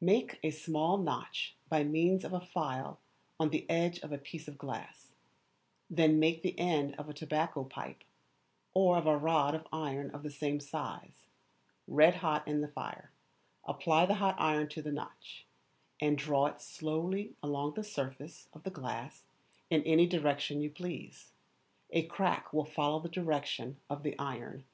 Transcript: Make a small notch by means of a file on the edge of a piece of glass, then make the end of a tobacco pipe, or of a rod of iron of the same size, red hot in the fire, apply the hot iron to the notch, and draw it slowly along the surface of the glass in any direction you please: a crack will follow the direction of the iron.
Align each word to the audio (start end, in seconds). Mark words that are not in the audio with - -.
Make 0.00 0.40
a 0.42 0.50
small 0.50 0.98
notch 0.98 1.54
by 1.68 1.84
means 1.84 2.24
of 2.24 2.32
a 2.32 2.40
file 2.40 2.98
on 3.38 3.50
the 3.50 3.70
edge 3.70 4.00
of 4.00 4.10
a 4.10 4.18
piece 4.18 4.48
of 4.48 4.58
glass, 4.58 5.12
then 5.88 6.18
make 6.18 6.42
the 6.42 6.58
end 6.58 6.96
of 6.98 7.08
a 7.08 7.14
tobacco 7.14 7.62
pipe, 7.62 8.02
or 8.74 8.96
of 8.98 9.06
a 9.06 9.16
rod 9.16 9.54
of 9.54 9.68
iron 9.72 10.10
of 10.10 10.24
the 10.24 10.30
same 10.32 10.58
size, 10.58 11.28
red 11.86 12.16
hot 12.16 12.48
in 12.48 12.62
the 12.62 12.66
fire, 12.66 13.12
apply 13.64 14.06
the 14.06 14.14
hot 14.16 14.34
iron 14.40 14.68
to 14.70 14.82
the 14.82 14.90
notch, 14.90 15.46
and 16.00 16.18
draw 16.18 16.46
it 16.46 16.60
slowly 16.60 17.36
along 17.40 17.74
the 17.74 17.84
surface 17.84 18.48
of 18.52 18.64
the 18.64 18.70
glass 18.72 19.22
in 19.70 19.84
any 19.84 20.08
direction 20.08 20.60
you 20.60 20.68
please: 20.68 21.30
a 21.92 22.02
crack 22.06 22.52
will 22.52 22.64
follow 22.64 22.98
the 22.98 23.08
direction 23.08 23.76
of 23.88 24.02
the 24.02 24.18
iron. 24.18 24.64